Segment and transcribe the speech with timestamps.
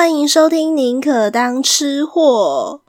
[0.00, 2.80] 欢迎收听《宁可当吃货》。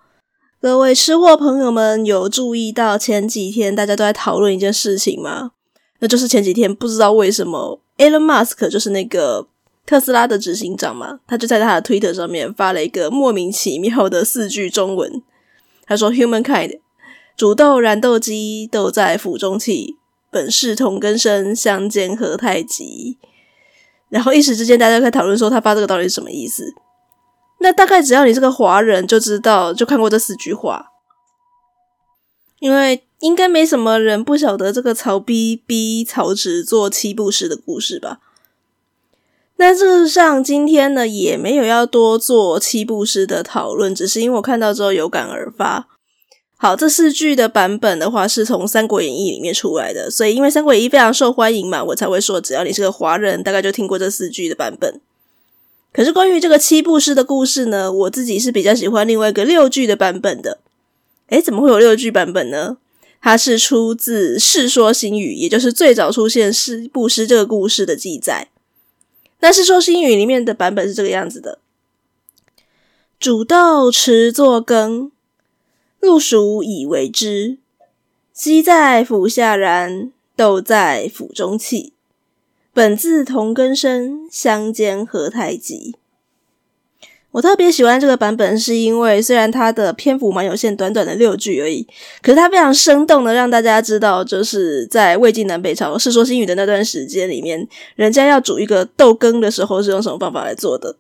[0.62, 5.52] 各位吃货朋友们，有注意到前几天大家都在讨论一件事情吗？
[6.00, 9.46] 那就是前几天不知道为什么，Elon Musk 就是那个
[9.86, 15.22] 特斯拉的执行长嘛，他就在他的 Twitter 上面发了一个莫名其妙的四句中文。
[15.86, 16.80] 他说：“Humankind，
[17.36, 19.98] 煮豆燃豆萁，豆在釜中泣，
[20.32, 23.18] 本是同根生，相煎何太急。”
[24.08, 26.74] 然后一时之间，大家在讨论说他发这个到底是什么意思？
[27.62, 30.88] 那大概只要你是个华人，就知道就看过这四句话，
[32.60, 38.20] 因为应该没什么人不晓得这个曹逼逼曹植做七步诗的故事吧？
[39.58, 45.88] 那事实上今天呢，也没有要多做七步诗的讨论，只是因为我看到之后有感而发。
[46.58, 55.00] 好，这四句的版本的话是从《三国演义》里面出来的，所以因为《三国演义》非常受欢迎嘛，我才会说，只要你是个华人，大概就听过这四句的版本。
[55.94, 60.60] 可是关于这个七步诗的故事呢，我自己是比较喜欢另外一个六句的版本的。
[61.28, 62.78] 诶，怎么会有六句版本呢？
[63.22, 68.48] 它是出自《世说新语》，也就是最早出现诗步诗这个故事的记载。
[69.42, 71.60] 那《世说新语》里面的版本是这个样子的：
[73.20, 75.12] 煮豆持作羹。
[76.02, 77.60] 漉菽以为汁，
[78.36, 81.94] 萁在釜下燃，豆在釜中泣。
[82.74, 85.98] 本自同根生，相煎何太急。
[87.32, 91.86] 我特别喜欢这个版本，是因为虽然它的篇幅蛮有限，短短的六句而已，
[92.22, 100.96] 可是它非常生动的让大家知道，就是在魏晋南北朝《世说新语》的那段时间里面，人家要煮一个豆羹的时候是用什么方法来做的。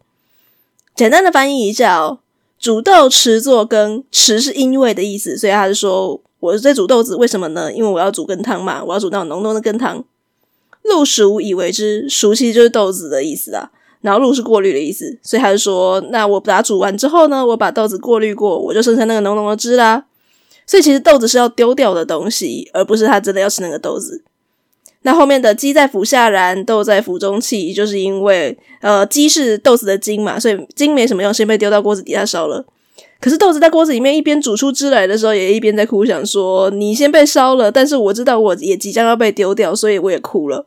[0.93, 2.19] 简单的翻译一下哦。
[2.59, 7.71] 煮豆持作羹，持是因为的意思，所以他是说我在煮豆子，为什么呢？
[7.71, 10.03] 因为我要煮羹汤嘛，我要煮那种浓浓的羹汤。
[10.83, 13.71] 漉菽以为汁，熟其实就是豆子的意思啊，
[14.01, 20.05] 然后漉是过滤的意思，所以他就说，那我把它煮完之后呢，我把豆子过滤过，我就剩下那个浓浓的汁啦。
[20.65, 24.23] 所以其实豆子是要丢掉的东西，而不是他真的要吃那个豆子。
[25.03, 32.65] 那后面的鸡在釜下燃，豆在釜中泣，就是因为呃，鸡是豆子的茎嘛，所以茎没什么用，先被丢到锅子底下烧了。
[33.21, 40.65] 可是豆子在锅子里面一边煮出汁来的时候，也一边在哭，想说你先被烧了，但是我知道我也即将要被丢掉，所以我也哭了。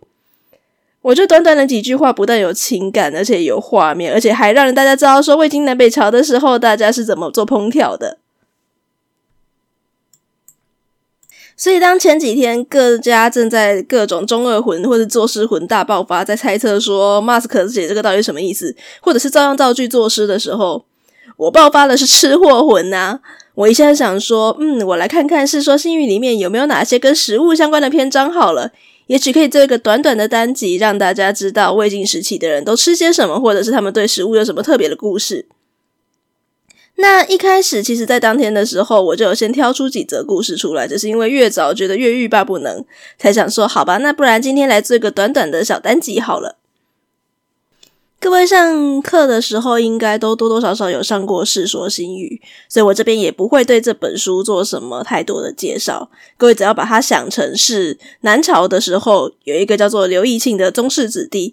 [1.02, 8.18] 我就短短的几句话，不但有情感，而且有画面，而且还让人大家知道说魏晋南北朝的时候，大家是怎么做烹调的。
[11.56, 20.84] 所以，当前几天各家正在各种中二魂或者作诗魂大爆发，在猜测说马斯克写这个到底什么意思，或者是照样造句作诗的时候，
[21.36, 23.20] 我爆发的是吃货魂呐、
[23.54, 28.70] 我一下想说，嗯，我来看看《世说新语》里面有没有哪些跟食物相关的篇章好了，
[29.08, 35.46] 也许可以做一个短短的单集，让大家知道魏晋时期的人都吃些什么，或者是他们对食物有什么特别的故事。
[36.96, 42.84] 那一开始，其实，在当天的时候，我就有先挑出几则故事出来，只是因为越早觉得越欲罢不能，
[43.18, 46.58] 才想说，好吧，那不然今天来做一个短短的小单集好了。
[48.24, 52.40] 各位上课的时候，应该都多多少少有上过《世说新语》，
[52.72, 56.10] 所以我这边也不会对这本书做什么太多的介绍。
[56.38, 61.52] 各位只要把它想成是南朝的时候，有一个叫做刘义庆的宗室子弟。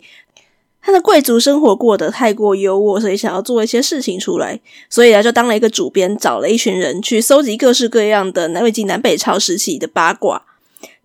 [0.82, 10.46] 他的贵族生活过得太过优渥，所以想要做一些事情出来，所以啊，就当了一个主编，找了一群人去搜集各式各样的南魏晋南北朝时期的八卦。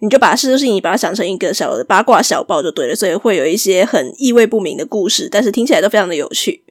[0.00, 6.62] 你就把事情你把它想成一个小的八卦小报就对了，所以会有一些很意味不明的故事，但是听起来都非常的有趣。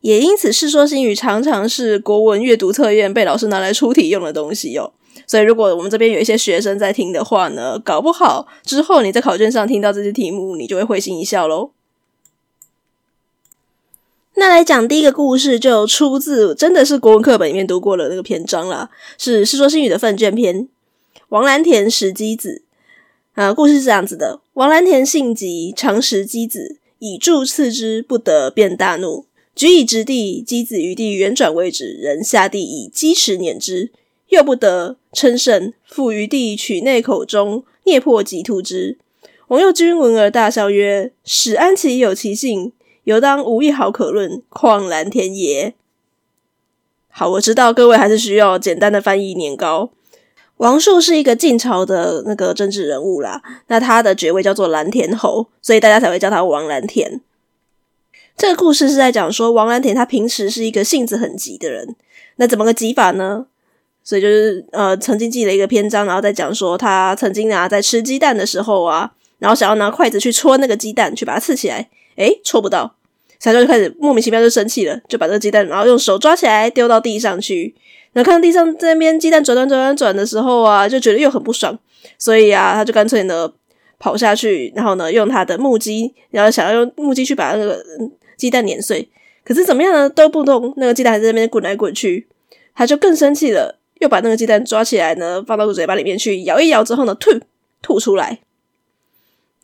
[0.00, 4.92] 也因此，《世说新语》常常是国文阅读测验被老师拿来出题用的东西哟。
[5.26, 11.70] 所以，如果我们这边有一些学生在听的话呢，搞不好之后你在考卷上听到这些题目，你就会会心一笑喽。
[14.34, 20.68] 那来讲第一个故事，就出自真的是国文课本里面读过的那个篇章啦，是《世说新语》的奋卷篇。
[21.30, 22.62] 王兰田食箕子，
[23.32, 29.24] 啊，故事是这样子的：王兰田性急，常食箕子，以箸刺之，不得，便大怒，
[29.54, 33.90] 举以掷地，箕子于地圆转为止，人下地以箕齿碾之，
[34.28, 38.98] 又不得，称胜，复于地取内口中，啮破即吐之。
[39.48, 42.72] 王右军闻而大笑曰：“使安其有其性？”
[43.04, 45.74] 犹当无一毫可论，况兰田也。
[47.08, 49.90] 好，我知道各位还是需要简单的翻译年糕。
[50.58, 57.20] 王述是一个晋朝的那个政治人物啦，那他的爵位叫做蓝田侯，所以大家才会叫他王蓝田。
[58.36, 61.96] 这个故事是在讲说，王兰田他平时是一个性子很急的人，
[62.36, 63.46] 那怎么个急法呢？
[64.02, 71.88] 所以就是呃，曾经记了一个篇章，然后再讲说他曾经啊在吃鸡蛋的时候啊，然后想要拿筷子去戳那个鸡蛋，去把它刺起来。
[72.16, 72.94] 诶，戳不到，
[73.38, 77.74] 所以他就开始莫名其妙就生气了，就把这个鸡蛋，然后用手抓起来丢到地上去。
[78.12, 81.78] 然后看到地上在那边鸡蛋转转转转转的时候啊，就觉得又很不爽，
[82.18, 83.52] 所以啊，他就干脆呢
[83.98, 87.84] 跑下去，然后呢用他的木屐，然后想要用木屐去把那个
[88.36, 89.08] 鸡蛋碾碎。
[89.44, 92.26] 可是怎么样呢都不动，那个鸡蛋还在那边滚来滚去，
[92.74, 93.80] 他就更生气了。
[94.00, 97.30] 又把那个鸡蛋抓起来呢，放到嘴巴里面去咬一咬之后呢，吐
[97.80, 98.40] 吐出来。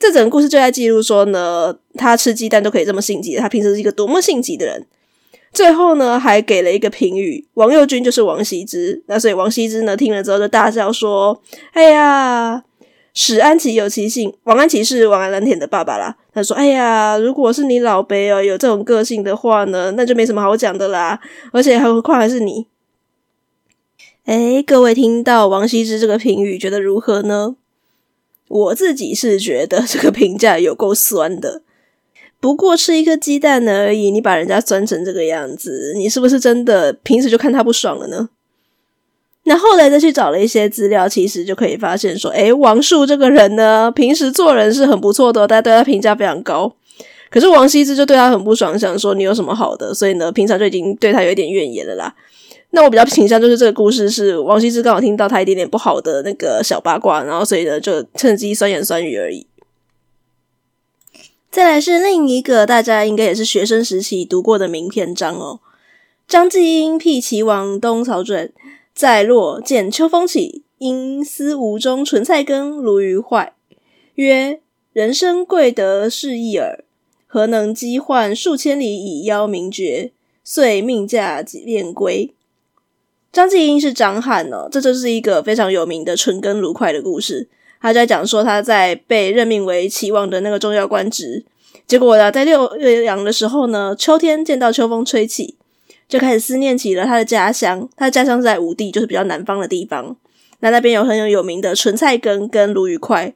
[0.00, 4.87] 这整个故事就在记录说呢，他吃鸡蛋都可以这么性急，他平时是一个多么性急的人。
[5.52, 9.02] 最后呢，还给了一个评语，王右军就是王羲之。
[9.06, 11.43] 那所以王羲之呢，听了之后就大笑说
[11.75, 12.64] ：“哎呀，
[13.12, 21.20] 史安琪有其性，王安琪是王安蓝田的爸爸啦。”他说：“哎呀，如果是你老辈哦，有这种个性的话呢，那就没什么好讲的啦。
[21.52, 22.67] 而且何况还是你。”
[24.25, 27.56] 哎，各位听到王羲之这个评语，觉得如何呢？
[28.50, 31.62] 我自己是觉得这个评价有够酸的。
[32.41, 38.31] 不过吃一颗鸡蛋而已，你把人家酸成这个样子，你是不是真的平时就看他不爽了呢？
[39.44, 46.75] 那后来再去找了一些资料，其实就可以发现说，哎，王树这个人呢，平时做人是很不错的，大家对他评价非常高。
[47.31, 52.14] 可是王羲之就对他很不爽，想说你有什么好的，所以呢，平常就已经对他有一点怨言了啦。
[52.72, 59.46] 那我比较倾向就是这个故事是王羲之刚好听到他一点点不好的那个小八卦，然后所以呢就趁机酸言酸语而已。
[61.50, 65.58] 再来是另一个大家应该也是学生时期读过的名篇章哦，
[66.28, 68.52] 张继英辟齐王东曹传，
[68.94, 73.52] 在洛见秋风起，因思吴中纯菜羹鲈鱼坏，
[74.14, 74.61] 曰：
[74.93, 76.84] 人生贵得是一耳，
[77.26, 80.12] 何能齎唤数千里以邀名爵？
[80.44, 82.32] 遂命驾便归。
[83.32, 87.48] 张继英是张翰哦，这就是一个非常有名的纯羹鲈块的故事。
[87.80, 91.44] 他在讲说他在被任命为齐王的那个重要官职，
[91.86, 95.54] 结果呢，在六月阳的时候呢，秋天见到秋风吹起，
[96.08, 97.88] 就开始思念起了他的家乡。
[97.96, 100.16] 他的家乡在吴地，就是比较南方的地方。
[100.58, 103.32] 那那边有很有有名的纯菜羹跟鲈鱼块。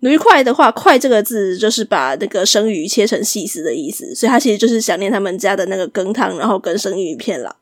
[0.00, 7.56] 鲈鱼块的话，块这个字就是把那个生鱼切成细丝的意思，所以他其实就是想念他们家的那个羹汤，然后跟生鱼片了。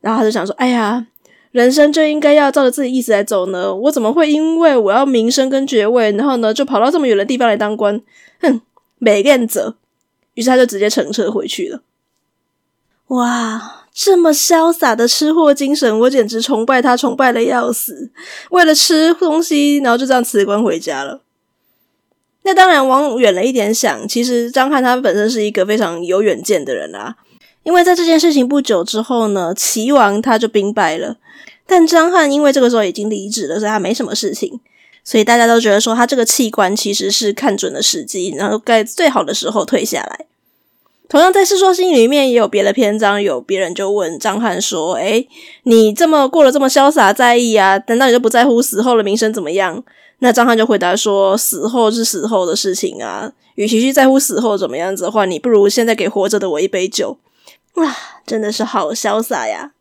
[0.00, 1.06] 然后他就想说：“哎呀，
[1.52, 3.74] 人生就应该要照着自己意思来走呢。
[3.74, 8.00] 我怎么会因为我要名声跟爵位，然后呢就跑到这么远的地方来当官？
[8.40, 8.60] 哼，
[8.98, 9.76] 没练者。
[10.34, 11.82] 于是他就直接乘车回去了。
[13.08, 18.10] 哇，这么潇洒的吃货精神，我简直崇拜他，崇拜的要死。
[18.50, 21.20] 为了吃东西，然后就这样辞官回家了。
[22.44, 27.16] 那当然，往远了一点想，其实张翰他本身是一个非常有远见的人啊。”
[27.70, 31.18] 因为在这件事情不久之后呢，齐王他就兵败了，
[31.68, 34.58] 但张翰因为这个时候已经离职了，所以他没什么事情，
[35.04, 40.26] 所以大家都觉得说他这个弃官其实是看准了时机，然后在最好的时候退下来。
[41.08, 45.28] 同样在《世说新语》里面也有别的篇章，有别人就问张翰说：“诶，
[45.62, 47.80] 你这么过了这么潇洒在意啊？
[47.86, 49.84] 难道你就不在乎死后的名声怎么样？”
[50.18, 57.16] 那张翰就回答说：“死后是死后的事情啊，与其去在乎死后怎么样子的话，你不如现在给活着的我一杯酒。”
[57.74, 57.96] 哇，
[58.26, 59.72] 真的是好潇洒呀！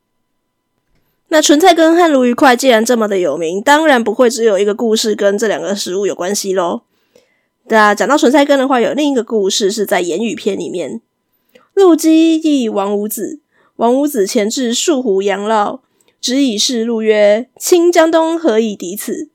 [1.30, 6.82] 那纯菜羹和鲈鱼块既然这么的有名，当然不会只有一个故事跟这两个食物有关系喽。
[7.66, 11.02] 那讲到纯菜羹的话，有另一个故事是在《言语篇》里面。
[11.76, 13.40] 陆机忆王五子，
[13.76, 15.82] 王五子前至树湖杨老，
[16.20, 19.30] 执以示陆曰：“清江东何以敌此？”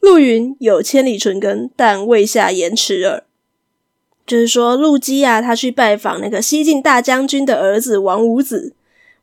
[0.00, 3.24] 陆云：“有千里纯羹，但未下盐池耳。”
[4.26, 8.74] 就是说，陆机啊，他去拜访那个西晋大将军的儿子王五子。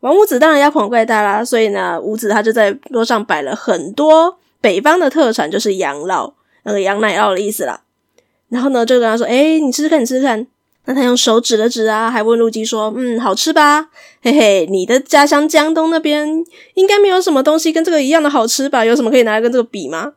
[0.01, 7.82] 王五子当然要狂怪大啦，所以呢，五子他就在桌上摆了很多北方的特产，就是羊酪，那个羊奶酪的意思啦。
[8.50, 10.48] 然后呢，就跟他说：“诶，你吃吃看，你吃吃看。”
[10.86, 13.89] 那他用手指了指啊，还问陆机说：“嗯，好吃吧？
[14.22, 18.84] 嘿嘿，你的家乡江东那边应该没有什么东西跟这个一样的好吃吧？
[18.84, 20.13] 有什么可以拿来跟这个比吗？”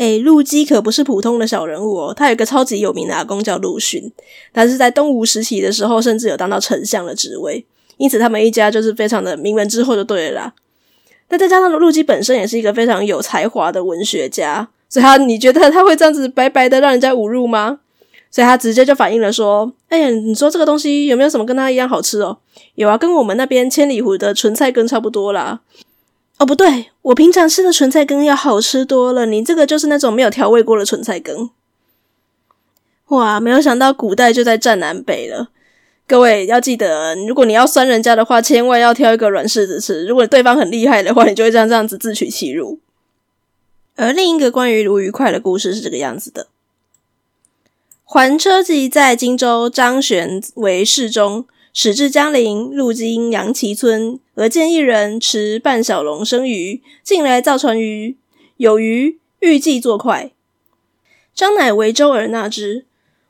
[0.00, 4.10] 诶，陆机可不是普通的小人物哦，他有一个超级有名的阿公叫陆逊，
[4.50, 7.66] 他是在东吴时期的时候，甚至有当到丞相的职位，
[7.98, 10.54] 因此他们一家就是非常的名门之后就对了啦。
[11.28, 17.80] 那再加上陆机本身也是一个非常有才华的文学家，所以他你觉得他会这样子白白的让人家侮辱吗？
[18.30, 22.38] 所以他直接就反映了说：“哎呀，你说这个东西有没有什么跟他一样好吃哦？
[22.76, 25.60] 有啊，跟我们那边千里湖的纯菜根差不多啦。”
[26.40, 29.26] 哦，不对，我平常吃的纯菜羹要好吃多了。
[29.26, 31.50] 你这个就是那种没有调味过的纯菜羹。
[33.08, 35.50] 哇，没有想到古代就在战南北了。
[36.06, 40.06] 各位要记得，如果你要酸人家的话，千万要挑一个软柿子吃。
[40.06, 42.78] 如果对方很厉害的话，你就会这样这样子自取其辱。
[43.96, 46.46] 而另一个关于鲈鱼块的故事是这个样子的：
[48.04, 58.16] 还车骑在荆州，张玄为侍中，始至江陵，路经杨岐村，而见一人持半小笼生鱼，进来造船鱼，
[58.56, 60.32] 有鱼，欲计作快。
[61.34, 62.86] 张乃为舟而纳之，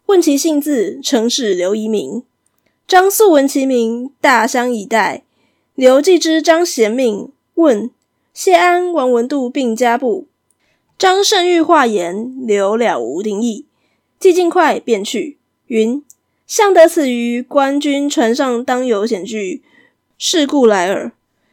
[0.07, 2.23] 问其姓字，称是刘遗民。
[2.89, 5.23] 张素闻其名，大相以待。
[5.75, 7.91] 刘寄之张贤命，问
[8.33, 10.27] 谢安、王文度并加布。
[10.99, 13.67] 张甚欲话言，刘了无定意。
[14.19, 16.03] 既尽快便去，云
[16.51, 19.63] ：“相得此鱼，官军船上当有险惧，
[20.19, 21.13] 是故来耳。”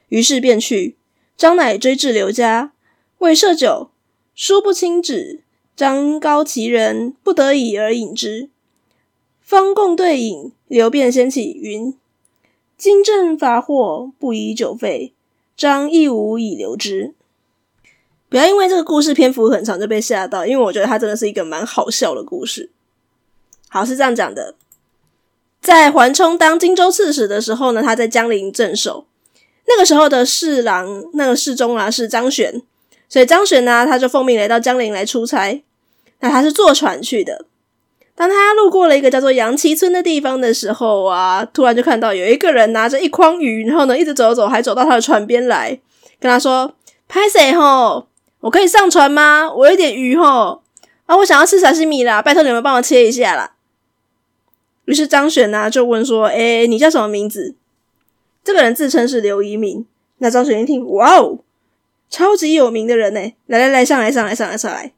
[0.09, 0.95] 于是便去。
[1.37, 2.71] 张乃追至刘家，
[3.19, 3.91] 未设酒，
[4.33, 5.41] 书不清止。
[5.75, 8.49] 张高其人，不得已而饮之。
[9.39, 11.95] 方共对饮，刘便掀起云
[12.75, 15.13] ：“今正伐获，不宜久废。
[15.55, 17.13] 张亦无以留之。”
[18.29, 22.71] 不要因为这个故事篇幅很长就被吓到，因为我觉得它真的是一个蛮好笑的故事。
[23.69, 24.55] 好，是这样讲的：
[25.67, 29.05] 在桓冲当荆州刺史的时候呢，他在江陵镇守。
[29.67, 32.61] 那个时候的侍郎，那个侍中啊是张玄，
[33.09, 35.61] 所以张玄呢，他就奉命来到江陵来出差。
[36.21, 37.47] 那他是坐船去的。
[38.15, 45.77] 当他路过了一个叫做杨岐村的地方的时候啊，突然就看到有一个人拿着一筐鱼，然后呢一直走走，还走到他的船边来，
[46.17, 46.75] 跟他说
[47.09, 48.07] ：“拍谁吼？”
[48.39, 49.51] 我可以上船吗？
[49.53, 50.61] 我有点鱼吼，
[51.07, 53.55] 啊，我想要吃沙西米啦，拜托你们帮我切一下啦。
[54.87, 57.55] 于是张旋呢就问说：“诶，你叫什么名字？”
[58.41, 59.85] 这个人自称是刘一鸣。
[60.19, 61.39] 那张旋一听，哇哦，
[62.09, 63.19] 超级有名的人呢！
[63.47, 64.93] 来来来，上来上来上来上来。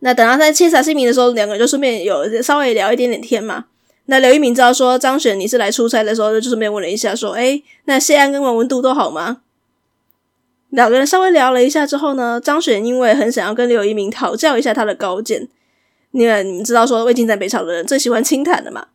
[0.00, 3.64] 那等他在切沙西米的时候，两个人就顺便有稍微聊一点点天嘛。
[4.04, 9.38] 那刘一鸣知道说张旋你是来出差的时候，就顺便问了一下说：“诶，那谢安跟王文度都好吗？”
[10.70, 15.48] 两个人稍微聊了一下之后呢，张旋因为很想要跟刘一鸣讨教一下他的高见，
[16.16, 18.86] 因为你们知道说魏晋在北朝的人最喜欢清谈的嘛。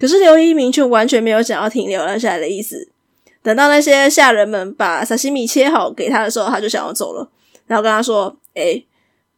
[0.00, 2.88] 可是刘遗民却完全没有想要停留了下来的意思。
[3.42, 7.30] 等到那些下人们把沙西米切好给他的时候，他就想要走了，
[7.66, 8.84] 然后跟他说：“诶，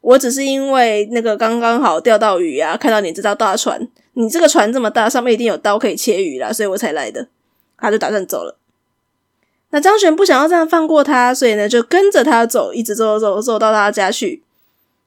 [0.01, 7.27] 我只是因为那个刚刚好钓到鱼啊，看到你这艘大船，你这个船这么大，上面一定有刀可以切鱼啦，所以我才来的。”
[7.77, 8.57] 他就打算走了。
[9.71, 14.43] 那张璇不想要这样放过他，所以呢就跟着他走，一直走走走走到他家去。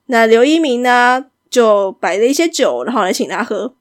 [0.06, 3.75] 那刘一鸣呢就摆了一些酒，然后来请他喝。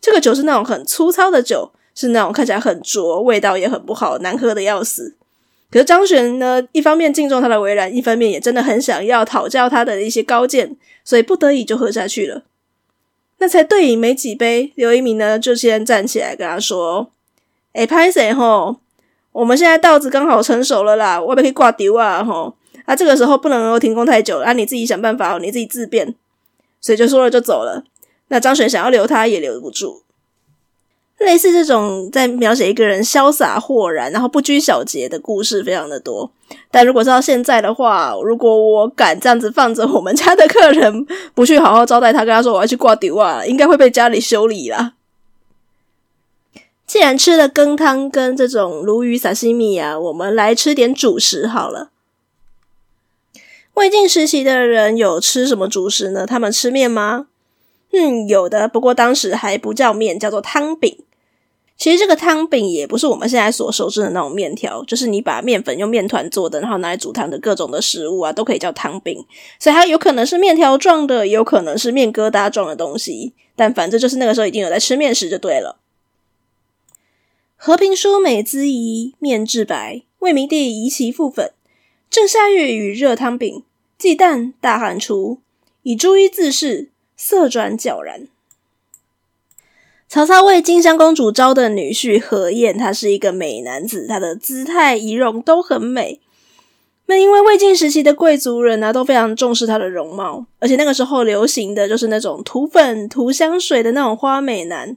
[0.00, 5.14] 这个酒是那种很粗糙的酒，是那种看起来很浊，味道也很不好，难喝的要死。
[5.70, 12.42] 可是张璇呢，一方面敬重他的为人，一方面也真的很想要讨教他的一些高见，所以不得已就喝下去了。
[13.38, 17.10] 那才对饮没几杯，刘遗民呢就先站起来跟他说
[17.74, 18.76] ：“哎，拍谁吼？”
[19.32, 22.54] 我们现在稻子刚好成熟了啦，外面可以挂丢啊吼！
[22.84, 26.14] 啊，这个时候不能够停工太久，啊，你自己想办法哦，你自己自便。
[26.84, 27.82] 所以就说了就走了。
[28.28, 30.02] 那张旋想要留他也留不住。
[31.16, 36.30] 类似这种在描写一个人潇洒豁然，然后不拘小节的故事非常的多。
[36.70, 44.92] 但如果是到现在的话，如果我敢这样子放着我们家的客人不去好好招待他，跟他说我要去挂丢啊，应该会被家里修理啦。
[46.86, 51.88] 既然吃了羹汤跟这种鲈鱼萨西米啊，我们来吃点主食好了。
[53.74, 56.26] 魏晋时期的人有吃什么主食呢？
[56.26, 57.26] 他们吃面吗？
[57.92, 60.98] 嗯，有的，不过当时还不叫面，叫做汤饼。
[61.76, 69.24] 其实这个汤饼也不是我们现在所熟知的那种面条，就是你把面粉用面团做的，然后拿来煮汤的各种的食物啊，都可以叫汤饼。
[69.58, 73.34] 所以它有可能是面条状的，也有可能是面疙瘩状的东西。
[73.56, 75.80] 但反正就是那个时候已经有在吃面食就对了。
[77.56, 80.02] 和平书美滋宜，面质白。
[80.20, 81.52] 魏明帝宜其复粉。
[82.14, 83.64] 正夏月与热汤饼，
[83.98, 85.40] 忌旦大寒出，
[85.82, 88.28] 以朱衣自饰，色转皎然。
[90.08, 96.20] 曹操为金乡公主招的女婿何晏，他是一个美男子，他的姿态仪容都很美。
[97.06, 104.96] 那因为魏晋时期的贵族人呢、啊，都非常重视他的容貌，而且那个时候流行的就是那种涂粉、涂香水的那种花美男。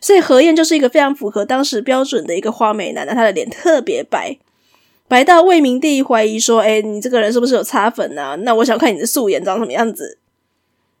[0.00, 4.38] 所以何晏就是一个非常符合当时标准的一个花美男，他的脸特别白，
[5.12, 8.34] 白到魏明帝怀疑说：“哎，你这个人是不是有擦粉啊？
[8.36, 10.16] 那我想看你的素颜长什么样子。”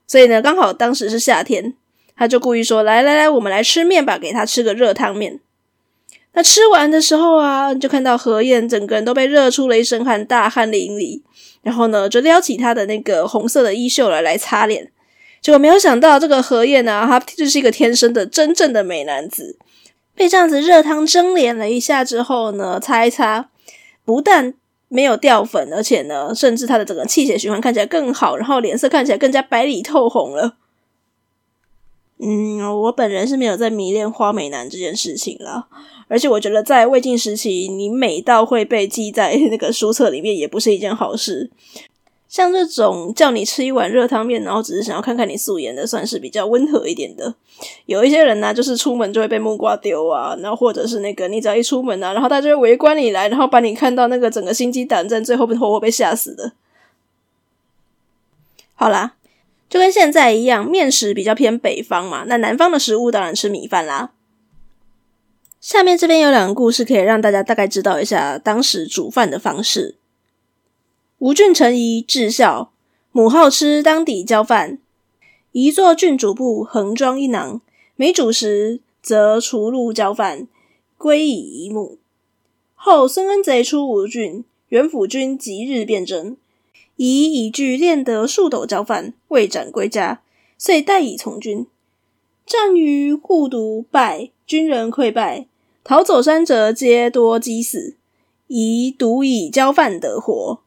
[0.06, 1.72] 所以呢，刚好当时是夏天，
[2.14, 5.40] 他就故意说：“来来来，我们来吃面吧，给他吃个热汤面。”
[6.34, 11.22] 那吃完的时候啊，就看到何晏整个人都被热出了一身汗，大汗淋漓，
[11.62, 14.92] 然后呢，就撩起他的那个红色的衣袖来来擦脸。
[15.40, 19.56] 结果没有想到，这个何晏呢，他就是一个天生的真正的美男子。
[20.14, 23.48] 被这样子热汤蒸脸了一下之后呢，擦一擦，
[24.04, 24.54] 不但
[24.88, 30.56] 没有掉粉，而且呢，甚至他的整个气血循环看起来更好，然后脸色看起来更加白里透红了。
[32.18, 35.66] 嗯，我本人是没有在迷恋花美男这件事情了。
[36.08, 41.50] 而且我觉得在魏晋时期，你美到会被记在那个书册里面，也不是一件好事。
[42.32, 47.34] 像这种叫你吃一碗热汤面，然后只是想要看看你素颜的，算是比较温和一点的。
[47.84, 56.52] 有一些人呢、就是出门就会被木瓜丢啊，然后或者是那个你只要一出门啊，然后他就会围观你来，然后把你看到那个整个心惊胆战，最后被活活被吓死的。
[58.72, 59.16] 好啦，
[59.68, 64.12] 就跟现在一样，面食比较偏北方嘛，那南方的食物当然吃米饭啦。
[65.60, 69.96] 下面这边有两个故事，可以让大家大概知道一下当时煮饭的方式。
[71.22, 72.72] 吴郡陈仪至孝，
[73.12, 74.80] 母好吃当底浇饭。
[75.52, 77.60] 颐作郡主簿，横装一囊。
[77.94, 80.48] 每煮时，则厨入浇饭，
[80.98, 81.98] 归以遗母。
[82.74, 86.36] 后孙恩贼出吴郡，元辅军即日变征。
[86.96, 90.22] 颐以具练得数斗浇饭，未斩归家，
[90.58, 91.68] 遂带以从军。
[92.44, 95.46] 战于护犊败，军人溃败，
[95.84, 97.94] 逃走山泽皆多饥死。
[98.48, 100.58] 颐独以浇饭得活。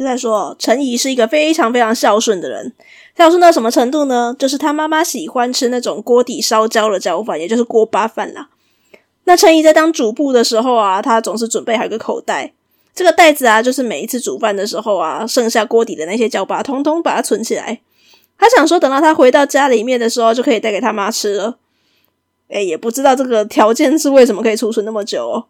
[0.00, 2.72] 就在说，陈怡是一个非常非常孝顺的人。
[3.14, 4.34] 孝顺到什么程度呢？
[4.38, 8.48] 就是他妈妈喜欢吃那种锅底烧焦的焦饭，也就是锅巴饭啦。
[9.24, 12.54] 那陈怡在当主簿的时候啊，他总是准备好一个口袋。
[12.94, 17.82] 这个袋子啊，就是每一次煮饭的时候啊，剩下锅底的那些焦巴，通通把它存起来。
[18.38, 21.58] 他想说，等到他回到家里面的时候，就可以带给他妈吃了。
[22.48, 25.44] 诶，也不知道这个条件是为什么可以储存那么久哦。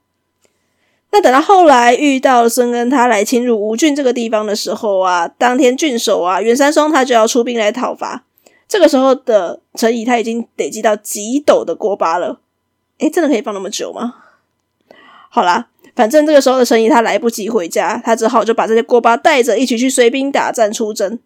[1.13, 8.25] 那等到后来遇到孙恩，他来侵入吴郡这个地方的时候啊，当天郡守啊袁三松他就要出兵来讨伐。
[8.69, 12.39] 这个时候的陈颐他已经累积到几斗的锅巴了，
[12.99, 14.15] 诶，真的可以放那么久吗？
[15.29, 21.19] 好啦，反正这个时候的陈颐他来不及回家，他只好就把这些锅巴带着一起去随兵打战出征。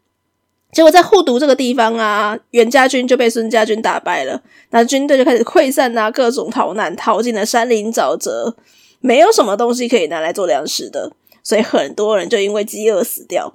[0.72, 8.56] 结果在护犊这个地方啊，袁家军就被孙家军打败了，那军队就开始溃散啊，各种逃难，逃进了山林沼泽。
[9.06, 11.12] 没有什么东西可以拿来做粮食的，
[11.42, 13.54] 所以很多人就因为饥饿死掉。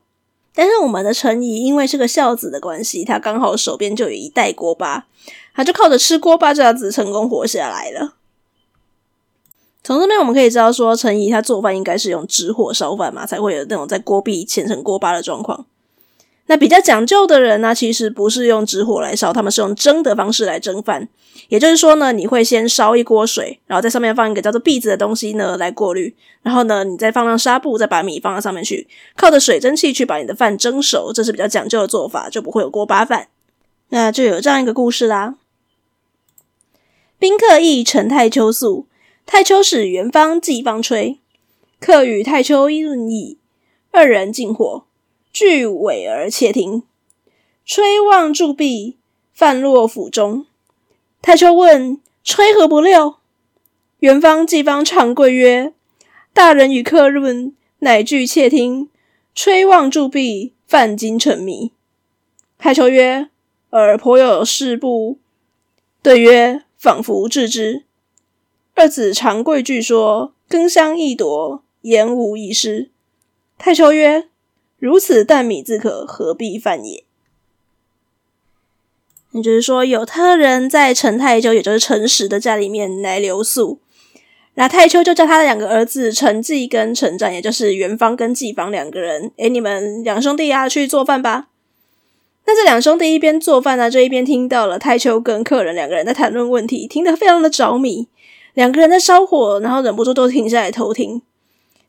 [0.53, 5.07] 但是我们的陈颐因为是个孝子的关系，他刚好手边就有一袋锅巴，
[5.55, 8.13] 他就靠着吃锅巴这样子成功活下来了。
[9.83, 15.65] 从这边我们可以知道说，陈颐他做饭应该是用直火烧饭嘛，才会有那种在锅壁嵌成锅巴的状况。
[16.49, 21.07] 那比较讲究的人呢，其实不是用直火来烧，他们是用蒸的方式来蒸饭。
[21.47, 33.27] 也就是说呢，你会先烧一锅水，然后在上面放一个叫做篦子的东西呢来过滤，然后呢，你再放上纱布，再把米放到上面去，靠着水蒸气去把你的饭蒸熟，这是比较讲究的做法，就不会有锅巴饭。
[33.89, 35.35] 那就有这样一个故事啦。
[37.19, 38.87] 宾客议陈太丘宿，
[39.27, 41.19] 太丘使元方、季方吹，
[41.79, 43.37] 客与太丘议论议，
[43.91, 44.85] 二人进火。
[45.39, 46.83] 俱委而窃听，
[47.63, 48.97] 吹望柱壁，
[49.31, 50.45] 泛落釜中。
[51.21, 53.21] 太丘问：“吹何不料？”
[53.99, 55.71] 元方、季方长跪曰
[56.35, 58.89] ：“大人与客论，乃俱窃听。
[59.33, 61.71] 吹望柱壁，饭今成谜。”
[62.59, 63.29] 太丘曰
[63.71, 65.19] ：“尔颇有事不？”
[66.03, 67.85] 对曰：“仿弗致之。”
[68.75, 72.91] 二子长跪具说：“羹香易夺，言无遗失。”
[73.57, 74.28] 太丘曰：
[74.79, 77.03] 如此淡米自可，何必饭也？
[79.31, 83.79] 也就是说，有特人在陈太丘，也就是陈实的家里面来留宿。
[84.55, 91.49] 那太丘就叫他的两个儿子陈季跟陈湛，也就是元方跟季方两个人，诶，你们两兄弟啊，去做饭吧。
[92.45, 98.07] 那这两兄弟一边做饭呢，就一边听到了太丘跟客人两个人在谈论问题，听得非常的着迷。
[98.55, 101.21] 两个人在烧火，然后忍不住都停下来偷听。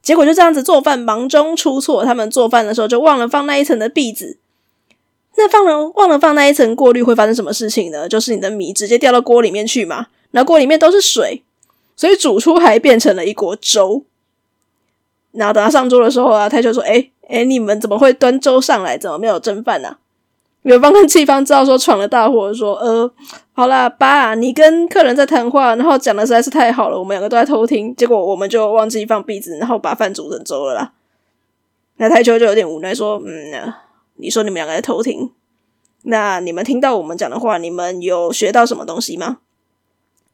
[0.02, 2.04] 结果就这样子做饭，忙中出错。
[2.04, 4.38] 他们做饭的时候就忘了放那一层的篦子。
[5.36, 8.08] 那放了忘了放那一层过滤，会发生什么事情呢？
[8.08, 10.06] 就是你的米直接掉到锅里面去嘛。
[10.30, 11.42] 然后锅里面都是水，
[11.96, 14.04] 所以煮出还变成了一锅粥。
[15.32, 18.98] 然后等他上桌的时候啊，他就说：“哎哎，你们怎么会端粥上来？
[18.98, 19.98] 怎么没有蒸饭呢、啊？”
[20.62, 23.10] 元方跟季方知道说闯了大祸，说：“呃，
[23.52, 30.92] 好啦，爸，你跟客人在谈话，然后讲的实在是太好了，我们两个都在偷听，结果我们就忘记放篦子，然后把饭煮成粥了啦。”
[31.96, 33.72] 那台球就有点无奈说：“嗯，
[34.16, 35.30] 你说你们两个在偷听，
[36.02, 39.38] 那你们听到我们讲的话，你们有学到什么东西吗？”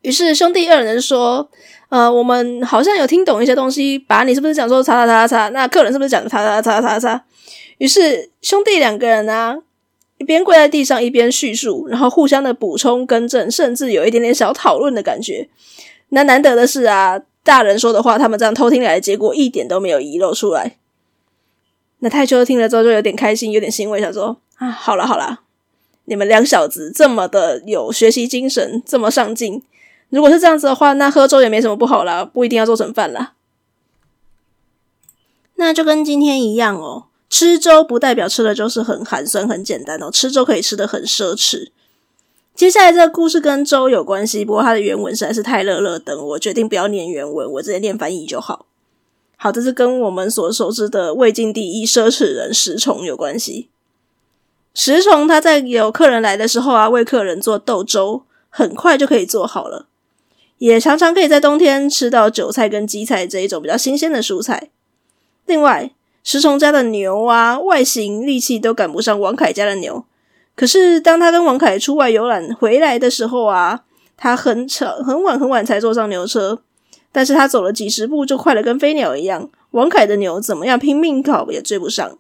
[0.03, 1.49] 于是兄弟二人说
[1.89, 5.49] ：“呃，我们好像有听懂一些东西，把，你是不是讲说叉叉叉叉？
[5.51, 7.25] 那客人是不是讲叉叉叉叉叉？”
[7.79, 9.59] 于是兄弟两个人呢、
[10.19, 15.49] 一边跪在地上，一边叙述，然后互相的补充更正，甚至有一点点小讨论的感觉。
[16.09, 20.77] 那难得的是啊，大人说的话，他们这样偷听来的结果一点都没有遗漏出来。
[21.99, 25.41] 那太秋听了之后就有点开心，有点欣慰，想说啊，好了好了，
[26.05, 29.63] 你们两小子这么的有学习精神，这么上进。
[30.09, 33.33] 如果是这样子的话，那喝粥也没什么不好啦，不一定要做成饭啦。
[35.57, 41.69] 那就跟今天一样哦，吃粥不代表吃的就是很寒酸、很简单哦，吃粥可以吃得很奢侈。
[42.55, 48.67] 接下来这个故事跟粥有关系，不过它的原文实在是太落落长，我决定不要念原文，我直接念翻译就好。
[49.37, 53.69] 好，这是跟我们所熟知的魏晋第一奢侈人石崇有关系。
[54.73, 59.89] 石崇他在有客人来的时候啊，为客人做豆粥，很快就可以做好了，
[60.57, 64.71] 也常常可以在冬天吃到韭菜跟荠菜这一种比较新鲜的蔬菜。
[65.45, 65.93] 另外，
[66.27, 70.05] 石崇家的牛啊，外形力气都赶不上王凯家的牛。
[70.57, 73.85] 可是当他跟王凯出外游览回来的时候啊，
[74.17, 76.59] 他很吵，很晚很晚才坐上牛车，
[77.13, 79.49] 但是他走了几十步就快得跟飞鸟一样。
[79.71, 82.19] 王凯的牛怎么样拼命跑也追不上。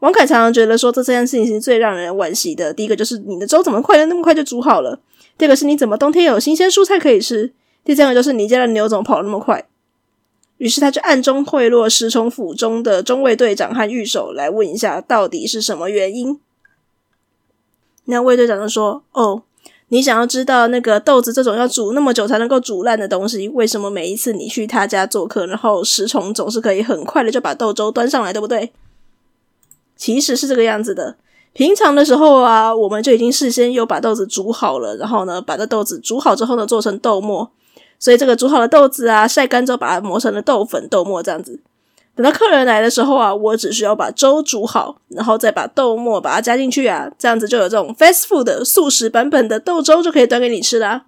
[0.00, 2.74] 王凯常常觉得说，这件事情是最让人惋惜的。
[2.74, 4.98] 第一个就是你的粥怎么快的那么快就煮好了；
[5.38, 7.52] 第二个是你怎么冬天有新鲜蔬菜可以吃；
[7.84, 9.64] 第三个就是你家的牛怎么跑那么快。
[10.60, 16.38] 于是他就暗中贿赂石崇府中的中卫队长和御守来问一下，到底是什么原因。
[18.04, 19.42] 那卫队长就说：“哦，
[19.88, 28.70] 你想要知道那个豆子这种要煮那么久才能够煮烂的东西，为什么每一次你去他家做客，然后石崇总是可以很快的就把豆粥端上来，对不对？”
[29.96, 31.16] 其实是这个样子的。
[31.54, 37.50] 平常的时候啊，我们就已经事先有把豆子煮好了，然后呢，把这豆子煮好之后呢，做成豆末。
[38.00, 41.60] 所以这个煮好的豆子啊，晒干之后把它磨成了豆粉、豆末这样子。
[42.16, 51.04] 等到客人来的时候啊，我只需要把粥煮好，然后再把豆末把它加进去啊，这样子就有这种 fast food 的速食版本的豆粥就可以端给你吃啦。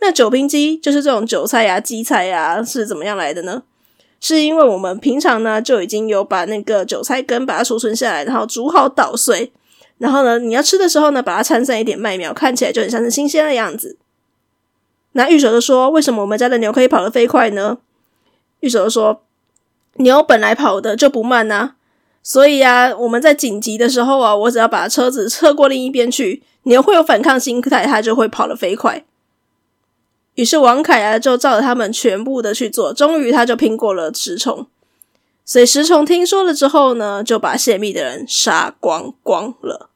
[0.00, 3.62] 那酒瓶鸡就是这种韭菜呀、荠菜呀，是怎么样来的呢？
[4.20, 9.52] 是因为我们平常呢就已经有把那个韭菜根把它储存下来，然后煮好捣碎，
[9.98, 13.96] 然后呢你要吃的时候呢把它掺上一点麦苗，看起来就很像是新鲜的样子。
[15.16, 17.78] 那御守就说：“为什么我们家的牛可以跑得飞快呢？”
[18.60, 19.22] 御守就说
[19.98, 21.72] ：“牛本来跑的就不慢呐，
[22.22, 29.04] 所以啊我们在紧急的时候啊，我只要把车子侧过另一边去，牛会有反抗心态，它就会跑得飞快。”
[30.34, 34.66] 于是王凯啊，就照着他们全部的去做，终于他就拼过了石虫。
[35.44, 39.90] 所以石虫听说了之后呢，就把泄密的人杀光光了。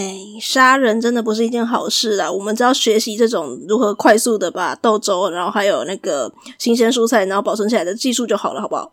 [0.00, 2.32] 哎，杀人真的不是一件好事啊！
[2.32, 8.92] 我们只要学习这种如何快速的把豆粥，然后还有那个新鲜蔬菜，然后保存起来的技术就好了，好不好？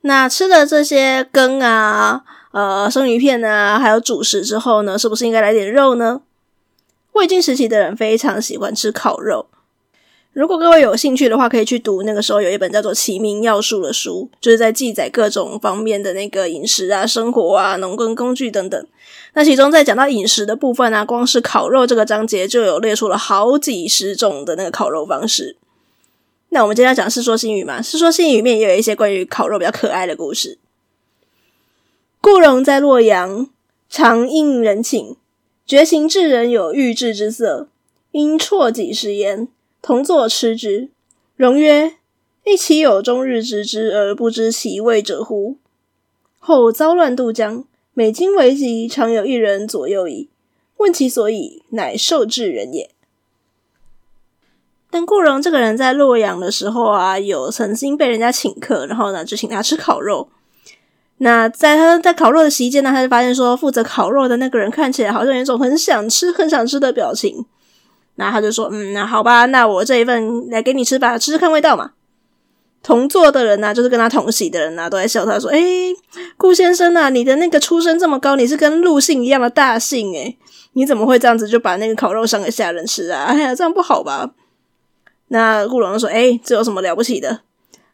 [0.00, 6.22] 那吃了这些羹啊、呃生鱼片啊，还有主食之后呢，是不是应该来点肉呢？
[7.12, 9.48] 魏晋时期的人非常喜欢吃烤肉。
[10.32, 18.86] 如果各位有兴趣的话，可以去读那个时候有一本叫做《齐民要术》的书，就是在记载各种方面的那个饮食啊、生活啊、农耕工具等等。
[19.34, 25.56] 那其中在讲到饮食的部分啊，光是烤肉这个章节就有列出了好几十种的那个烤肉方式。
[26.50, 30.58] 那我们今天要讲《世说新语》嘛，《世说新语》里面也有一些关于烤肉比较可爱的故事。
[32.20, 33.48] 顾荣在洛阳，
[33.88, 35.16] 常应人请。
[35.64, 37.68] 觉行至人有欲制之色，
[38.10, 39.48] 因啜几食言，
[39.80, 40.90] 同坐吃之。
[41.36, 41.94] 荣曰
[42.44, 45.56] ：“一岂有终日执之而不知其味者乎？”
[46.38, 47.64] 后遭乱渡江，
[47.94, 50.30] 每经为疾，常有一人左右矣。
[50.78, 52.90] 问其所以，乃受制人也。
[54.90, 60.28] 但顾荣这个人在洛阳的时候啊，有曾经被人家请客，然后呢，就请他吃烤肉。
[61.18, 67.46] 那在他在烤肉的期间呢，他就发现说，负责烤肉的那个人看起来好像有一种很想吃、很想吃的表情。
[68.16, 71.92] 那他就说：“嗯，那好吧，那我这一份来给你吃吧，吃吃看味道嘛。”
[72.82, 75.60] 同座的人呢、就是跟他同席的人呢、都在笑他说：“哎，
[76.36, 80.36] 顾先生啊，你的那个出身这么高，你是跟陆姓一样的大姓诶，
[80.72, 83.24] 你怎么会这样子就把那个烤肉上给下人吃啊？
[83.30, 84.30] 哎呀，这样不好吧？”
[85.28, 87.40] 那顾荣就说：“哎，这有什么了不起的？”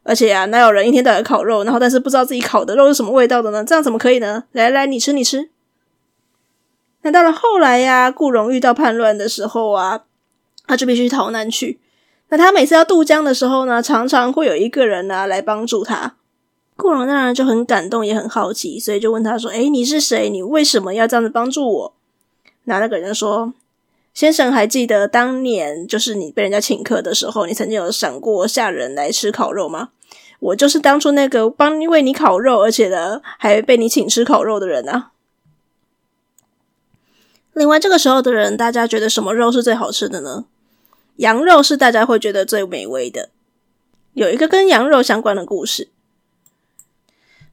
[0.03, 3.63] 而且啊，哪有人一天到晚烤肉，然后但是不知道自己烤的肉是什么味道的呢？
[3.63, 4.45] 这样怎么可以呢？
[4.53, 5.49] 来来，你吃你吃。
[7.03, 10.01] 那到了后来呀，顾荣遇到叛乱的时候啊，
[10.65, 11.79] 他就必须逃难去。
[12.29, 16.15] 那他每次要渡江的时候呢，常常会有一个人呢来帮助他。
[16.75, 20.29] 顾荣当然就很感动，也很好奇，所以就问他说：“诶，你是谁？
[20.29, 21.93] 你为什么要这样子帮助我？”
[22.65, 23.53] 那那个人说。
[24.11, 29.89] 先生还记得当年就是你被人家请客的时候，你曾经有赏过下人来吃烤肉吗？
[30.39, 35.11] 我就是当初那个帮为你烤肉，而且呢还被你请吃烤肉的人啊。
[37.53, 40.45] 另外，这个时候的人，大家觉得什么肉是最好吃的呢？
[41.19, 43.29] 羊肉是大家会觉得最美味的。
[44.13, 45.89] 有一个跟羊肉相关的故事。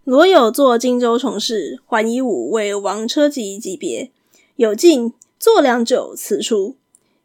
[0.05, 4.12] 罗有作荆州从事，桓夷吾为王车骑级别。
[4.55, 6.76] 有进坐良久，辞出。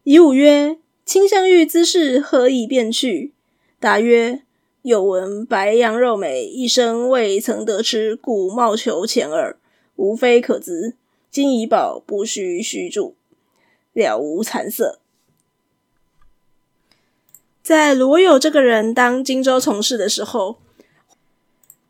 [0.04, 3.34] 以武曰：“卿相遇兹事，何以便去？”
[3.80, 4.42] 答曰
[4.82, 9.58] ：“有闻白羊肉美，一生未曾得吃，故冒求前耳。
[9.96, 10.96] 无非可资，
[11.30, 13.14] 今已饱，不须虚住，
[13.94, 14.98] 了无惭色。”
[17.64, 20.58] 在罗有这个人当荆州从事的时候。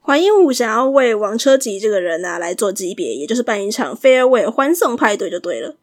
[0.04, 5.76] 桓夷吾想要为王车吉这个人啊来做级别，也就是办一场 farewell 欢送派对就对了。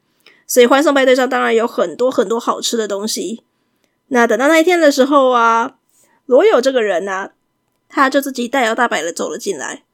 [0.45, 3.45] 所以欢送派对上当然有很多很多好吃的东西。
[4.09, 5.77] 那等到那一天的时候啊，
[6.27, 7.31] 罗有这个人呢、
[7.89, 9.85] 他就自己大摇大摆的走了进来。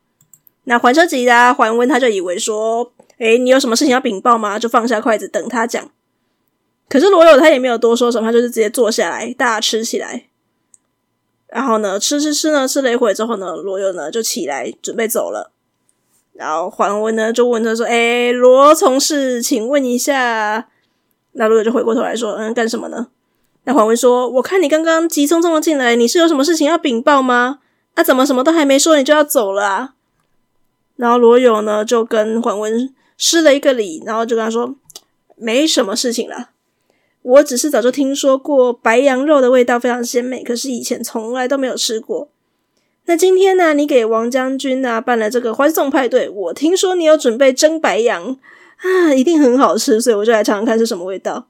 [0.65, 4.59] 那桓车吉啊，桓温他就以为说，诶，你有什么事情要禀报吗？
[4.59, 5.91] 就放下筷子等他讲。
[6.89, 10.29] 可是罗友他也没有多说什么，他就是直接坐下来大家吃起来。
[11.49, 15.53] 然后呢，吃吃吃呢，吃了一会之后呢，罗友呢就起来准备走了。
[16.33, 20.69] 然后桓温呢就问他说：“哎，罗从事，请问一下。”
[21.37, 23.07] 那罗友就回过头来说：“嗯，干什么呢？”
[23.67, 27.61] 那桓温说：“我看你刚刚急匆匆的进来，你是有什么事情要禀报吗？
[27.95, 29.95] 啊，怎么什么都还没说，你就要走了啊？”
[30.97, 34.75] 然后罗友呢就跟桓温施了一个礼，然后就跟他说
[35.37, 36.51] ：“没什么事情了。”
[37.25, 42.29] 我只是早就听说过白羊肉的味道非常鲜美，可是以前从来都没有吃过。
[43.07, 48.37] 那今天呢，你给王将军呢办了这个欢送派对，我听说你有准备蒸白羊
[48.77, 51.49] 啊，一定很好吃，所以我就来尝尝看是什么味道。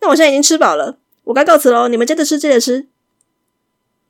[0.00, 1.88] 那我现在已经吃饱了，我该告辞喽。
[1.88, 2.86] 你们接着吃，接着吃。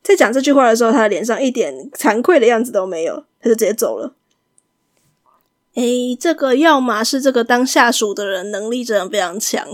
[0.01, 4.13] 在讲这句话的时候，他的脸上一点惭愧的样子都没有，他就直接走了。
[5.75, 9.65] 诶，这个要么是这个当下属的人能力真的非常强，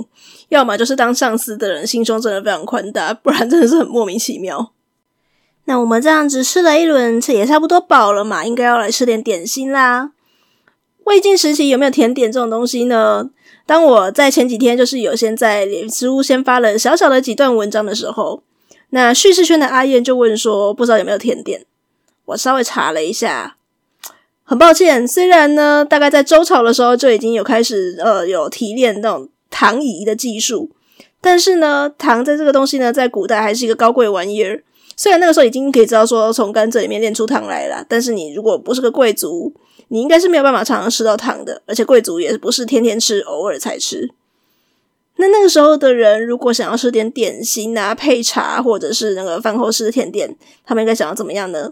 [0.50, 4.74] 要么就是当上司的人心胸真的非常宽大，不然真的是很莫名其妙。
[5.66, 10.12] 那我们这样子吃了一轮，吃也差不多饱了嘛，应该要来吃点点心啦。
[11.04, 13.30] 魏晋时期有没有甜点这种东西呢？
[13.68, 18.42] 当我在前几天就是有先在脸书先发了小小的几段文章的时候，
[18.90, 21.66] 那叙事圈的阿燕就问说，不知道有没有甜点？
[22.26, 23.58] 我稍微查了一下。
[24.52, 30.70] 很抱歉，虽然呢，大概在周朝的时候就已经有开始呃有提炼那种糖飴的技术，
[31.22, 34.62] 但是呢，糖在这个东西呢，在古代还是一个高贵玩意儿。
[34.98, 39.54] 虽然那个时候已经可以知道说从甘蔗里面炼出糖来了，但是你如果不是个贵族，
[39.88, 44.10] 你应该是没有办法常常吃到糖的，而且贵族也不是天天吃，偶尔才吃。
[45.16, 50.36] 那那个时候的人，如果想要吃点点心啊，配茶或者是那个饭后吃的甜点，
[50.66, 51.72] 他们应该想要怎么样呢？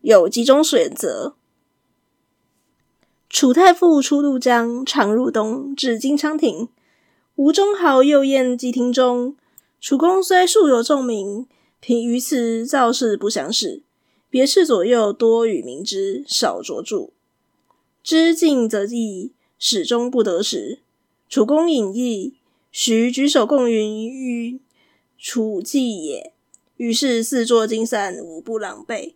[0.00, 1.36] 有几种选择。
[3.34, 6.68] 楚太傅出渡江，常入东，至金昌亭。
[7.34, 9.34] 吴中豪右宴鸡厅中，
[9.80, 11.48] 楚公虽素有重名，
[11.80, 13.82] 凭于此造势不详事。
[14.30, 17.10] 别室左右多与名之，少着著。
[18.04, 20.78] 知进则议，始终不得时。
[21.28, 22.34] 楚公隐逸，
[22.70, 24.60] 徐举手共云：“于
[25.18, 26.32] 楚季也。”
[26.78, 29.14] 于是四座金散，无不狼狈。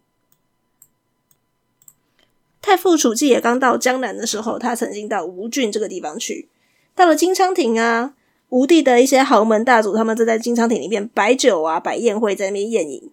[2.68, 6.48] 太傅楚季也刚到江南的时候，他曾经到吴郡这个地方去。
[6.94, 8.12] 到了金昌亭啊，
[8.50, 13.10] 吴地的一些豪门大族，他们正在金昌亭里面摆酒啊，摆宴会，在那边宴饮。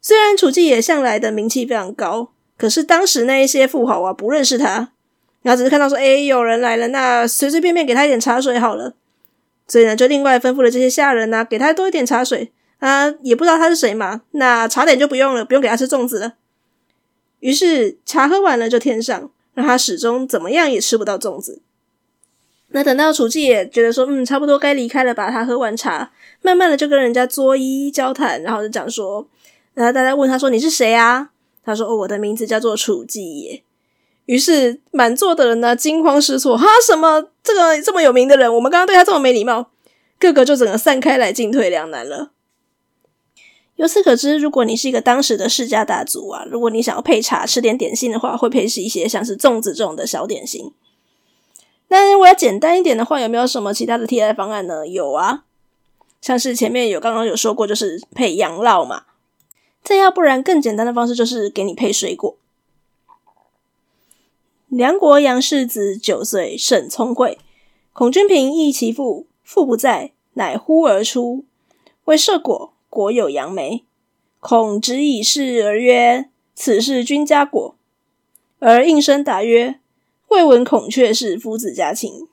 [0.00, 4.92] 虽然楚季也向来的名气非常高，可是当时那一些富豪啊，不认识他，
[5.42, 8.94] 然后只是看到说，哎，有人来了，那随随便便给他一点茶水好了。
[9.66, 16.34] 所以呢，就另外吩咐了这些下人啊，给他多一点茶水啊，也不知道他是谁嘛，那茶点就不用了，不用给他吃粽子了。
[17.42, 21.60] 于是茶喝完了就添上，让他始终怎么样也吃不到粽子。
[22.68, 25.28] 那等到楚季也觉得说，嗯，差不多该离开了吧。
[25.28, 29.26] 他喝完茶，慢慢的就跟人家作揖交谈，然后就讲说，
[29.74, 31.30] 然后大家问他说：“你是谁啊？”
[31.64, 33.62] 他说：“哦，我的名字叫做楚季也。”
[34.26, 39.70] 于是满座的人呢惊慌失措，哈，什么这个这么有名的人，我们刚刚对他这么没礼貌，
[40.18, 42.31] 个个就整个散开来，进退两难了。
[43.82, 50.72] 由此可知，如果你是一个当时的世家大族啊，如果你想要配茶吃点点心的话，会配是一些像是粽子这种的小点心。
[51.88, 54.86] 那如果要简单一点的话，有没有什么其他的替代方案呢？
[54.86, 55.42] 有啊，
[56.20, 59.02] 像是前面有刚刚有说过，就是配羊酪嘛。
[59.82, 62.36] 再要不然更简单的方式就是给你配水果。
[64.68, 67.36] 梁国杨氏子九岁，甚聪慧。
[67.92, 71.44] 孔君平忆其父，父不在，乃呼而出，
[72.04, 72.71] 为摄果。
[72.92, 73.84] 果有杨梅，
[74.38, 77.74] 孔执以示而曰：“此是君家果。”
[78.60, 79.76] 而应声答曰
[80.28, 82.28] ：“未闻孔雀是夫子家禽。”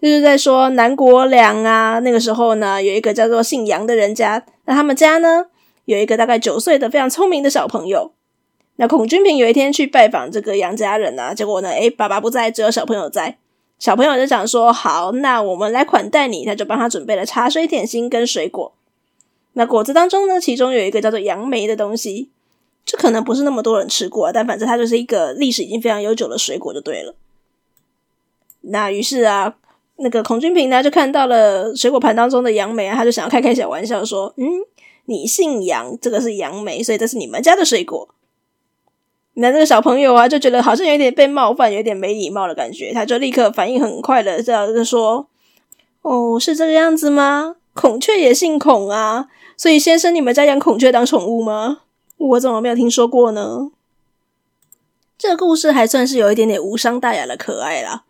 [0.00, 5.46] 就是在说南国梁啊，那个时候呢，有一个叫做姓杨的人家，那他们家呢
[5.86, 8.12] 有一个大概九岁的非常聪明的小朋友。
[8.76, 13.38] 那孔君平有一天去拜访这个杨家人啊，结果呢，诶，爸爸不在，只有小朋友在。
[13.80, 18.72] 小朋友就想说：“好，那我们来款待你。”他就帮他准备了茶水、点心跟水果。
[19.54, 22.30] 那果子当中呢，其中有一个叫做杨梅的东西，
[22.84, 27.14] 这可能不是那么多人吃过，但反正它就是一个历史已经非常悠久的水果，就对了。
[28.60, 29.56] 那于是啊，
[29.96, 34.46] 那个孔君平呢就看到了水果盘当中的杨梅啊，他就想要开开小玩笑说：“嗯，
[35.06, 38.08] 你姓杨，这个是杨梅，所以这是你们家的水果。”
[39.34, 45.28] 那这个小朋友啊，就觉得好像有点被冒犯，有点没礼貌的感觉，他就立刻反应很快的这样就说
[46.02, 47.56] ：“哦，是这个样子吗？
[47.80, 51.82] 孔雀也姓孔啊，所以先生你们家养孔雀当宠物吗？
[52.16, 53.70] 我怎么没有听说过呢？”
[55.16, 58.02] 这个故事还算是有一点点无伤大雅的可爱啦。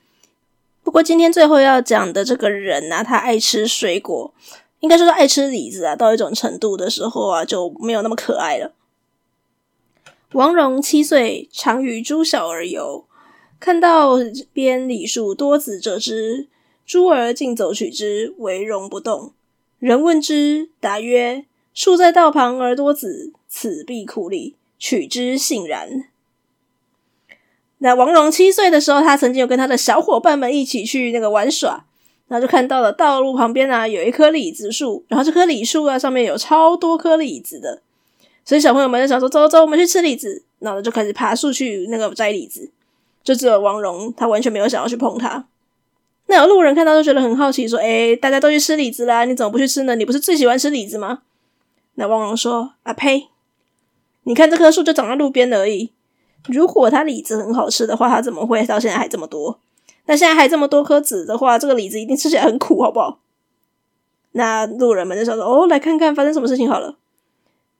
[0.82, 4.32] 不过今天最后要讲的这个人啊，他爱吃水果，
[4.80, 8.72] 应该说是爱吃李子啊，到一种程度的时候啊，就没有那么可爱了。
[10.32, 13.04] 王戎七岁，常与诸小儿游，
[13.60, 14.14] 看到
[14.54, 16.48] 边李树多子折枝，
[16.86, 19.34] 诸儿竞走取之，惟戎不动。
[19.78, 26.04] 人问之，答曰：“树在道旁而多子，此必苦李，取之信然。”
[27.78, 31.84] 那王戎七岁的时候，他曾经有跟他的小伙伴们一起去那个玩耍，
[32.26, 37.80] 然后就看到了道路旁边啊有一棵李子树，然后这棵李树啊上面有超多颗李子的。
[38.44, 42.68] 所以小朋友们就想说：“走走，我们去吃李子。”然后就开始爬树去那个摘李子。
[43.22, 45.46] 就只有王戎，他完全没有想要去碰它。
[46.30, 49.96] 那有路人看到就觉得很好奇，说：“哎，大家都去吃李子啦，你怎么不去吃呢？
[49.96, 51.22] 你不是最喜欢吃李子吗？”
[51.96, 53.28] 那王戎说：“啊呸！
[54.24, 55.90] 你看这棵树就长在路边而已。
[56.48, 59.58] 如果它李子很好吃的话，它怎么会到现在还这么多？
[60.04, 63.20] 那现在还这么多颗籽的话，这个李子一定吃起来很苦，好不好？”
[64.32, 66.98] 那路人们就想说：“哦，来看看发生什么事情好了。”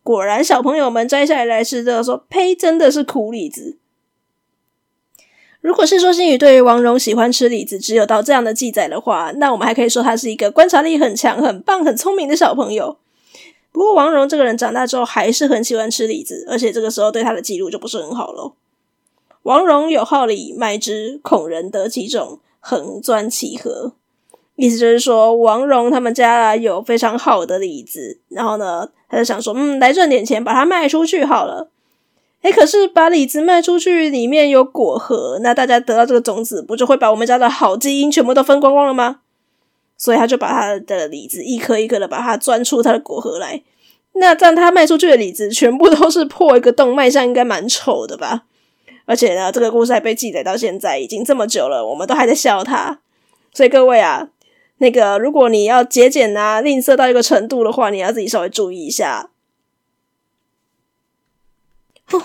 [0.02, 3.76] 果然，小朋友们摘下来来吃，这个说：“呸，真的是苦李子。”
[5.60, 12.96] 如果《世说新语》对于王戎喜欢吃李子只有到这样的记载的话，那我们还可以说他是一个观察力很强、很棒、很聪明的小朋友。
[13.72, 18.54] 不过，王戎这个人长大之后还是很喜欢吃李子，而且这个时候对他的记录就不是很好喽。
[19.42, 23.92] 王戎有好李，卖之，恐人得其种，横钻其盒。
[24.56, 31.70] 意思就是说，王戎他们家有非常好的李子，然后呢，他就想说，嗯，来赚点钱，把它卖出去好了。
[32.42, 39.20] 诶，可是把李子卖出去，里面有果核，那大家得到这个种子，不就会把我们家的好基因全部都分光光了吗？
[39.96, 43.62] 所以他就把他的李子一颗一颗的把它钻出它的果核来。
[44.12, 48.44] 那这样他卖出去的李子全部都是破一个洞，卖相应该蛮丑的吧？
[49.04, 53.00] 而且呢，这个故事还被记载到现在，已经这么久了，我们都还在笑他。
[53.52, 54.28] 所以各位啊。
[54.80, 59.28] 那个，如果你要节俭啊、吝啬到一个程度的话，你要自己稍微注意一下。
[62.08, 62.20] 不，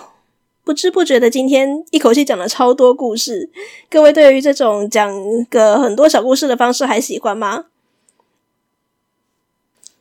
[0.63, 3.49] 不知不觉的，今天一口气讲了超多故事。
[3.89, 5.13] 各位对于这种讲
[5.45, 7.65] 个很多小故事的方式还喜欢吗？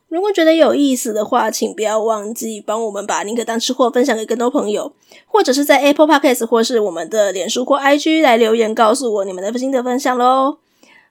[0.09, 4.93] 如果觉得有意思的话，请不要忘记帮我们把宁可当吃货分享给更多朋友，
[5.27, 10.59] 或者是在 Apple Podcast 或是我们的脸书或 IG 来留言告诉我你们的心得分享喽。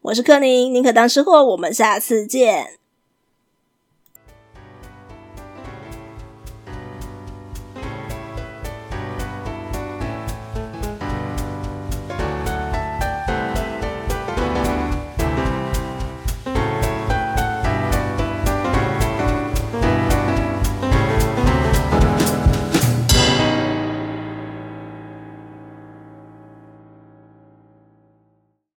[0.03, 2.80] 我是柯宁，宁可当吃货，我们下次见。